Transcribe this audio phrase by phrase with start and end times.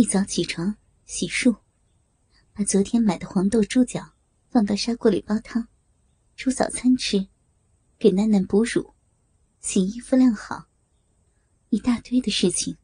[0.00, 1.54] 一早起床洗漱，
[2.54, 4.14] 把昨天买的黄豆猪脚
[4.48, 5.68] 放到砂锅里煲汤，
[6.34, 7.28] 煮早餐吃，
[7.98, 8.94] 给楠楠哺乳，
[9.58, 10.68] 洗衣服晾好，
[11.68, 12.78] 一大堆的事情，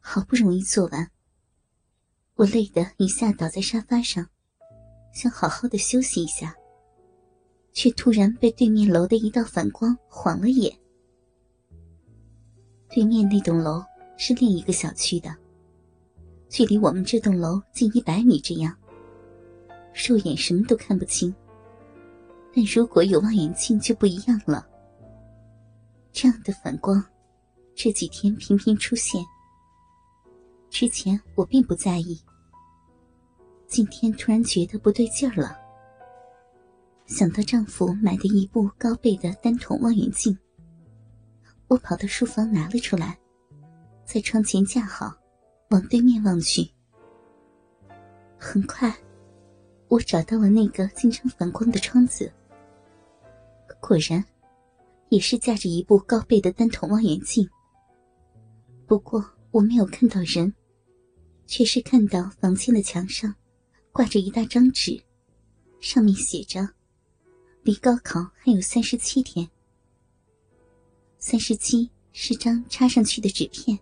[0.00, 1.12] 好不容易做完。
[2.34, 4.28] 我累得一下倒在沙发上，
[5.14, 6.56] 想好好的休息一下，
[7.72, 10.76] 却突然被对面楼的一道反光晃了眼。
[12.90, 13.80] 对面那栋楼
[14.16, 15.32] 是另一个小区的，
[16.48, 18.74] 距离我们这栋楼近一百米这样，
[20.06, 21.34] 肉眼什么都看不清。
[22.54, 24.66] 但如果有望远镜就不一样了。
[26.10, 27.04] 这样的反光，
[27.74, 29.22] 这几天频频出现。
[30.70, 32.18] 之前我并不在意。
[33.66, 35.56] 今天突然觉得不对劲儿了，
[37.06, 40.36] 想到丈夫买的一部高倍的单筒望远镜，
[41.68, 43.18] 我跑到书房拿了出来，
[44.06, 45.14] 在窗前架好，
[45.68, 46.70] 往对面望去。
[48.38, 48.94] 很快，
[49.88, 52.32] 我找到了那个经常反光的窗子，
[53.80, 54.24] 果然，
[55.08, 57.48] 也是架着一部高倍的单筒望远镜。
[58.86, 60.54] 不过我没有看到人，
[61.46, 63.34] 却是看到房间的墙上。
[63.90, 65.02] 挂着一大张纸，
[65.80, 66.68] 上面写着
[67.64, 69.48] ：“离高考还有三十七天。”
[71.18, 73.76] 三十七是张插上去的纸片，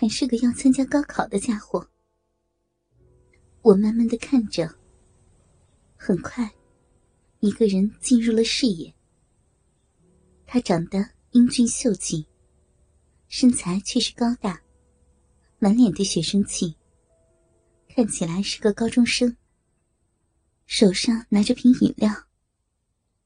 [0.00, 1.84] 还是个要参加高考的家伙。
[3.62, 4.72] 我慢慢的看着，
[5.96, 6.48] 很快，
[7.40, 8.94] 一个人进入了视野。
[10.46, 12.24] 他长得英俊秀气，
[13.26, 14.62] 身材却是高大，
[15.58, 16.76] 满脸的学生气。
[17.88, 19.36] 看起来是个高中生，
[20.66, 22.08] 手上拿着瓶饮料，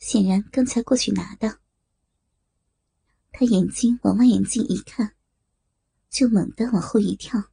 [0.00, 1.60] 显然刚才过去拿的。
[3.32, 5.14] 他眼睛往望远镜一看，
[6.08, 7.50] 就猛地往后一跳，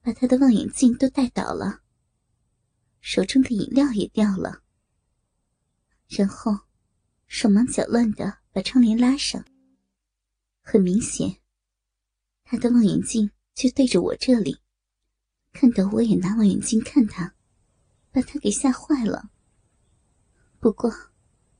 [0.00, 1.82] 把他的望远镜都带倒了，
[3.00, 4.62] 手中的饮料也掉了，
[6.08, 6.58] 然后
[7.26, 9.44] 手忙脚乱的把窗帘拉上。
[10.60, 11.38] 很明显，
[12.44, 14.58] 他的望远镜就对着我这里。
[15.52, 17.34] 看到我也拿望远镜看他，
[18.12, 19.30] 把他给吓坏了。
[20.60, 20.92] 不过，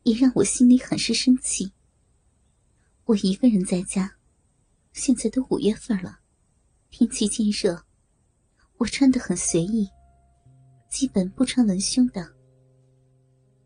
[0.04, 1.72] 也让我心里很是生气。
[3.06, 4.16] 我一个人在家，
[4.92, 6.18] 现在都五月份了，
[6.90, 7.82] 天气渐热，
[8.76, 9.88] 我穿得很随意，
[10.88, 12.28] 基本不穿文胸的。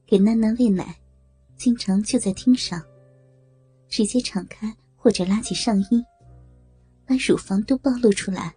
[0.07, 1.01] 给囡囡喂奶，
[1.57, 2.83] 经常就在厅上，
[3.89, 6.05] 直接敞开或者拉起上衣，
[7.07, 8.55] 把乳房都暴露出来。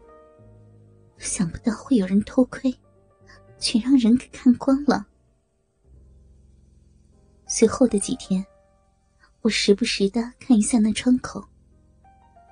[1.18, 2.72] 想不到会有人偷窥，
[3.58, 5.08] 全让人给看光了。
[7.48, 8.46] 随后的几天，
[9.42, 11.48] 我时不时的看一下那窗口，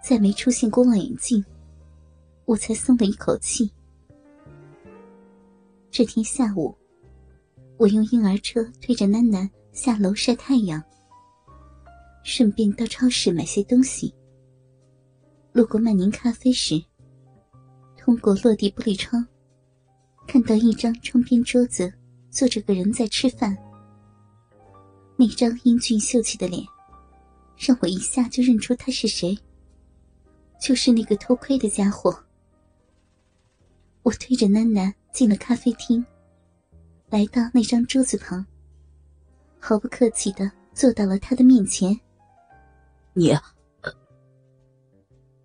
[0.07, 1.43] 再没出现过望远镜，
[2.45, 3.71] 我才松了一口气。
[5.89, 6.75] 这天下午，
[7.77, 10.79] 我用婴儿车推着囡囡下楼晒太阳，
[12.23, 14.13] 顺便到超市买些东西。
[15.53, 16.79] 路过曼宁咖啡时。
[17.97, 19.25] 通过落地玻璃窗，
[20.27, 21.91] 看到一张窗边桌子
[22.29, 23.57] 坐着个人在吃饭。
[25.15, 26.63] 那张英俊秀气的脸，
[27.57, 29.35] 让我一下就认出他是谁。
[30.65, 32.25] 就是那个偷窥的家伙。
[34.01, 36.03] 我推着囡囡进了咖啡厅，
[37.11, 38.43] 来到那张桌子旁，
[39.59, 41.95] 毫不客气的坐到了他的面前。
[43.13, 43.31] 你，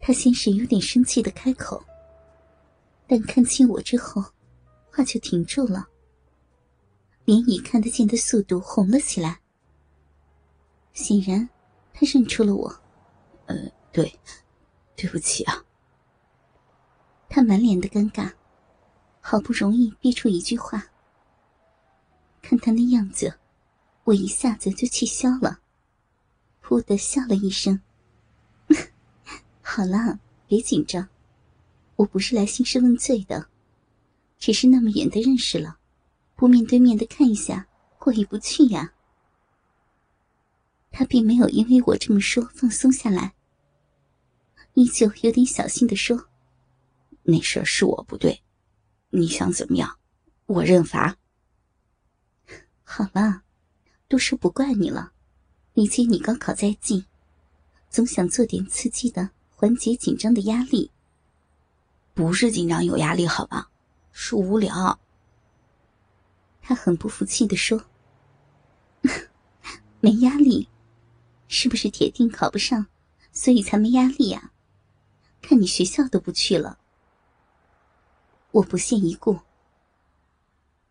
[0.00, 1.84] 他先是有点生气的开口。
[3.06, 4.25] 但看清我之后，
[4.91, 5.86] 话就停住了，
[7.26, 9.38] 脸以看得见的速度红了起来。
[10.94, 11.47] 显然，
[11.92, 12.75] 他认出了我。
[13.44, 13.54] 呃，
[13.92, 14.19] 对，
[15.00, 15.65] 对不起啊。
[17.27, 18.31] 他满脸的尴尬，
[19.22, 20.84] 好不容易憋出一句话。
[22.43, 23.39] 看他那样子，
[24.05, 25.60] 我一下子就气消了，
[26.62, 27.81] 噗的笑了一声。
[29.62, 31.09] 好了，别紧张。
[31.97, 33.48] 我不是来兴师问罪的，
[34.39, 35.78] 只是那么远的认识了，
[36.36, 37.66] 不面对面的看一下，
[37.98, 38.92] 过意不去呀。
[40.91, 43.33] 他并没有因为我这么说放松下来，
[44.75, 46.28] 依旧有点小心的说
[47.22, 48.43] ：“那事儿是我不对，
[49.11, 49.99] 你想怎么样？
[50.47, 51.17] 我认罚。”
[52.83, 53.43] 好了，
[54.09, 55.13] 都说不怪你了，
[55.75, 57.05] 理解你高考在即，
[57.89, 60.91] 总想做点刺激的，缓解紧张的压力。
[62.15, 63.71] 不是紧张有压力，好吧，
[64.13, 64.99] 是无聊。
[66.61, 67.84] 他很不服气的说
[70.01, 70.69] ：“没压力，
[71.49, 72.87] 是不是铁定考不上，
[73.33, 74.53] 所以才没压力呀？
[75.41, 76.78] 看你学校都不去了，
[78.51, 79.39] 我不屑一顾。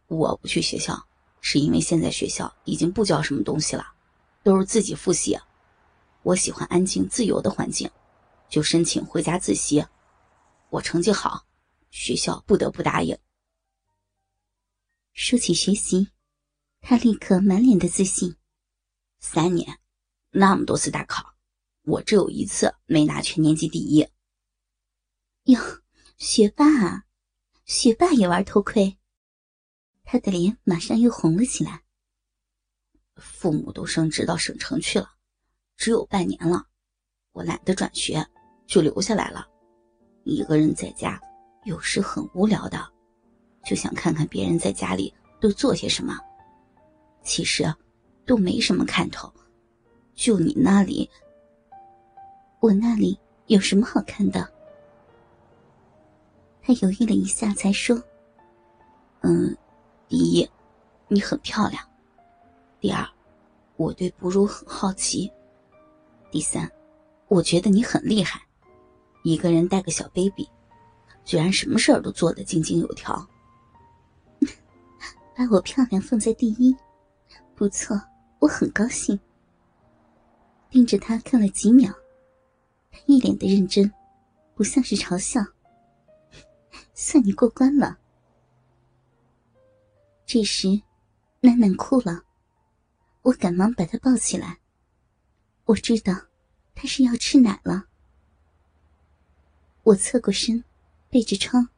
[0.08, 1.08] 我不去学校，
[1.40, 3.94] 是因为现在学校已经不教什么东西了，
[4.44, 5.40] 都是自己复习。
[6.24, 7.90] 我喜欢安静自由的环境，
[8.50, 9.86] 就申请回家自习。
[10.70, 11.46] 我成绩好，
[11.92, 13.18] 学校不得不答应。
[15.14, 16.10] 说起学习，
[16.82, 18.36] 他立刻满脸的自信。
[19.20, 19.80] 三年，
[20.32, 21.36] 那么多次大考，
[21.84, 24.08] 我只有一次没拿全年级第一。
[25.50, 25.60] 哟，
[26.20, 27.06] 学霸啊，
[27.66, 28.96] 学霸也玩偷窥。
[30.04, 31.82] 他的脸马上又红了起来。
[33.16, 35.10] 父母都升职到省城去了，
[35.76, 36.68] 只有半年了，
[37.32, 38.24] 我懒得转学，
[38.68, 39.48] 就留下来了。
[40.24, 41.20] 一个人在家，
[41.64, 42.88] 有时很无聊的，
[43.66, 45.12] 就想看看别人在家里
[45.42, 46.16] 都做些什么。
[47.24, 47.66] 其实。
[48.26, 49.34] 都没什么看头，
[50.14, 51.10] 就你那里，
[52.60, 54.48] 我那里有什么好看的？
[56.70, 58.00] 他犹豫了一下，才说
[59.26, 59.58] ：“嗯，
[60.08, 60.48] 第一，
[61.08, 61.82] 你很漂亮；
[62.80, 63.04] 第二，
[63.76, 65.28] 我对哺乳很好奇；
[66.30, 66.72] 第三，
[67.28, 68.40] 我觉得你很厉害，
[69.24, 70.48] 一个人带个小 baby，
[71.26, 73.28] 居然什么事儿都做得井井有条。
[75.36, 76.78] 把我漂亮放在第一，
[77.56, 78.00] 不错。”
[78.38, 79.20] 我很高兴，
[80.70, 81.92] 盯着他看了几秒，
[82.92, 83.92] 他一脸的认真，
[84.54, 85.44] 不像是嘲笑。
[87.02, 87.98] 算你过关了。
[90.26, 90.82] 这时，
[91.40, 92.26] 楠楠哭了，
[93.22, 94.60] 我赶忙把她抱起来。
[95.64, 96.14] 我知道，
[96.76, 97.86] 她是要吃奶了。
[99.84, 100.66] 我侧过身，
[101.10, 101.70] 背着窗，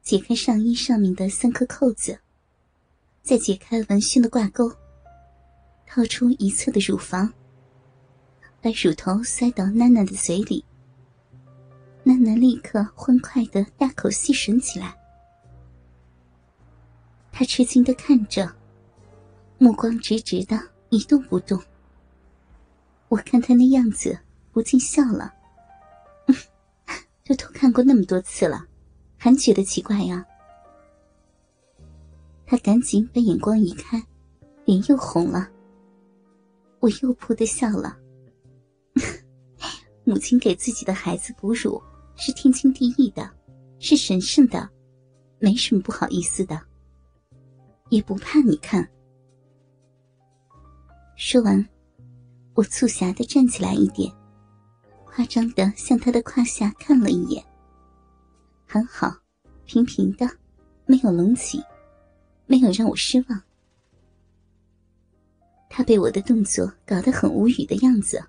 [0.00, 2.20] 解开上衣上面的三颗扣子，
[3.22, 4.72] 再解开文胸的挂钩。
[5.86, 7.34] 掏出一侧的乳房，
[8.62, 10.64] 把乳头塞到囡囡的嘴里。
[12.04, 14.96] 囡囡立刻欢快的大口吸吮起来。
[17.30, 18.50] 他吃惊的看着，
[19.58, 20.58] 目光直直的，
[20.88, 21.60] 一动不动。
[23.08, 24.18] 我看他那样子，
[24.52, 25.34] 不禁笑了。
[27.24, 28.66] 都偷看过那么多次了，
[29.16, 30.26] 还觉得奇怪呀？
[32.44, 34.02] 他赶紧把眼光移开，
[34.64, 35.48] 脸又红了。
[36.80, 37.96] 我又噗的笑了。
[40.10, 41.80] 母亲给自己的孩子哺乳
[42.16, 43.30] 是天经地义的，
[43.78, 44.68] 是神圣的，
[45.38, 46.60] 没什么不好意思的，
[47.90, 48.90] 也不怕你看。
[51.14, 51.64] 说完，
[52.54, 54.12] 我促狭的站起来一点，
[55.04, 57.40] 夸张的向他的胯下看了一眼。
[58.66, 59.16] 很好，
[59.64, 60.28] 平平的，
[60.86, 61.62] 没有隆起，
[62.46, 63.40] 没有让我失望。
[65.68, 68.20] 他被我的动作搞得很无语的样子。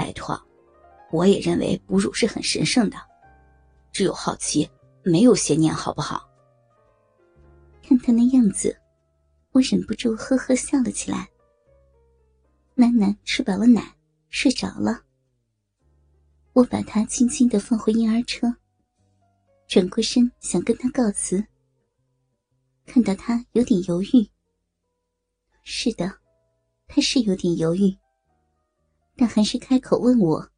[0.00, 0.42] 拜托，
[1.10, 2.96] 我也认为哺乳是很神圣的，
[3.92, 4.66] 只有好奇，
[5.02, 6.26] 没有邪念，好不好？
[7.82, 8.74] 看他那样子，
[9.52, 11.28] 我忍不住呵呵笑了起来。
[12.74, 13.94] 楠楠吃饱了奶，
[14.30, 15.02] 睡着了。
[16.54, 18.50] 我把他轻轻的放回婴儿车，
[19.68, 21.44] 转过身想跟他告辞，
[22.86, 24.30] 看到他有点犹豫。
[25.62, 26.10] 是的，
[26.88, 27.94] 他是有点犹豫，
[29.20, 30.48] 但还是开口问我：“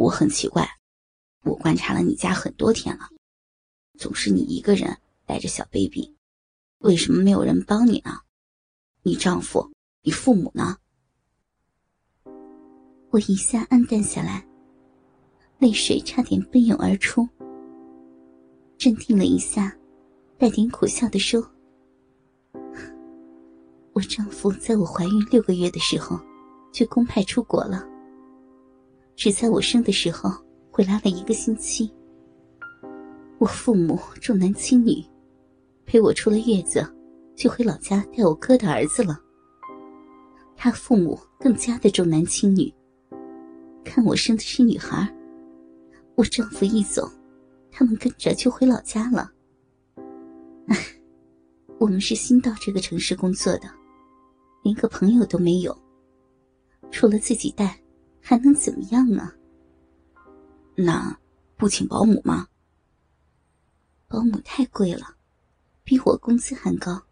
[0.00, 0.66] 我很奇怪，
[1.44, 3.10] 我观察了你家很多天了，
[3.98, 4.96] 总是你一个人
[5.26, 6.16] 带着小 baby，
[6.78, 8.20] 为什么没有人帮你呢？
[9.02, 9.70] 你丈夫、
[10.00, 10.78] 你父母呢？”
[13.12, 14.48] 我一下暗淡下来，
[15.58, 17.28] 泪水差点奔涌而出。
[18.78, 19.76] 镇定了一下，
[20.38, 21.46] 带点苦笑的说。
[23.92, 26.18] 我丈夫在我怀孕六个月的时候，
[26.72, 27.86] 就公派出国了。
[29.14, 30.30] 只在我生的时候
[30.70, 31.92] 回来了一个星期。
[33.38, 35.04] 我父母重男轻女，
[35.84, 36.84] 陪我出了月子，
[37.36, 39.20] 就回老家带我哥的儿子了。
[40.56, 42.72] 他父母更加的重男轻女，
[43.84, 45.12] 看我生的是女孩，
[46.14, 47.10] 我丈夫一走，
[47.70, 49.30] 他们跟着就回老家了。
[50.68, 50.76] 唉
[51.78, 53.68] 我们是新到这个城市工作的。
[54.62, 55.76] 连个朋友都没有，
[56.92, 57.80] 除了自己带，
[58.20, 59.32] 还能怎么样呢？
[60.76, 61.18] 那
[61.56, 62.46] 不请保姆吗？
[64.06, 65.16] 保姆太贵了，
[65.82, 67.02] 比我工资还高，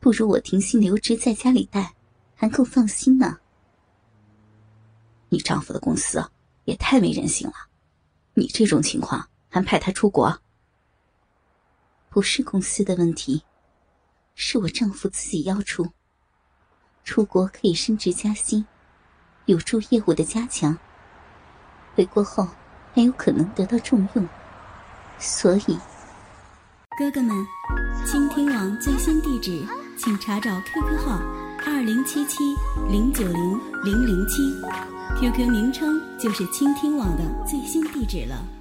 [0.00, 1.94] 不如我停薪留职在家里带，
[2.34, 3.38] 还更放心呢。
[5.28, 6.24] 你丈夫的公司
[6.64, 7.54] 也太没人性了，
[8.32, 10.40] 你这种情况还派他出国？
[12.08, 13.44] 不是公司的问题，
[14.34, 15.86] 是我丈夫自己要出。
[17.04, 18.66] 出国可以升职加薪，
[19.46, 20.76] 有助业务的加强。
[21.94, 22.46] 回国后
[22.94, 24.28] 还有可能得到重用。
[25.18, 25.78] 所以，
[26.98, 27.34] 哥哥们，
[28.04, 29.64] 倾听网最新地址，
[29.98, 31.18] 请查找 QQ 号
[31.66, 32.54] 二零七七
[32.90, 34.42] 零九零零零七
[35.18, 38.55] ，QQ 名称就是倾听网的最新地址了。